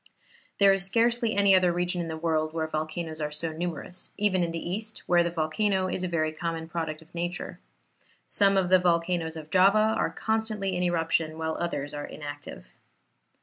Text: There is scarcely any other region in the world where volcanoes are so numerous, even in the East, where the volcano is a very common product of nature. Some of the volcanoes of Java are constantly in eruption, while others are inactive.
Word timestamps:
There 0.59 0.73
is 0.73 0.83
scarcely 0.83 1.35
any 1.35 1.53
other 1.53 1.71
region 1.71 2.01
in 2.01 2.07
the 2.07 2.17
world 2.17 2.53
where 2.55 2.65
volcanoes 2.65 3.21
are 3.21 3.31
so 3.31 3.51
numerous, 3.51 4.11
even 4.17 4.41
in 4.43 4.49
the 4.49 4.57
East, 4.71 5.03
where 5.05 5.23
the 5.23 5.29
volcano 5.29 5.87
is 5.89 6.03
a 6.03 6.07
very 6.07 6.31
common 6.33 6.67
product 6.67 7.03
of 7.03 7.13
nature. 7.13 7.59
Some 8.25 8.57
of 8.57 8.71
the 8.71 8.79
volcanoes 8.79 9.35
of 9.35 9.51
Java 9.51 9.93
are 9.95 10.09
constantly 10.09 10.75
in 10.75 10.81
eruption, 10.81 11.37
while 11.37 11.55
others 11.59 11.93
are 11.93 12.05
inactive. 12.07 12.65